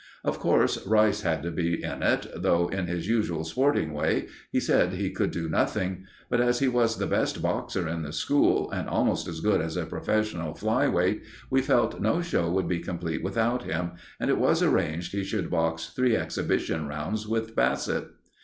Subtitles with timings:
[0.23, 4.59] Of course, Rice had to be in it, though, in his usual sporting way, he
[4.59, 6.05] said he could do nothing.
[6.27, 9.77] But as he was the best boxer in the school, and almost as good as
[9.77, 14.39] a professional "fly" weight, we felt no show would be complete without him, and it
[14.39, 18.05] was arranged he should box three exhibition rounds with Bassett.